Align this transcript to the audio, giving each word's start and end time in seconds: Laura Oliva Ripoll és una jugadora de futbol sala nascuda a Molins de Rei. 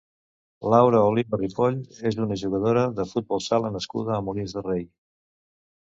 Laura 0.73 1.01
Oliva 1.09 1.39
Ripoll 1.41 1.77
és 2.11 2.17
una 2.27 2.39
jugadora 2.43 2.87
de 3.01 3.07
futbol 3.13 3.47
sala 3.49 3.73
nascuda 3.77 4.17
a 4.17 4.21
Molins 4.31 4.57
de 4.59 4.65
Rei. 4.71 4.83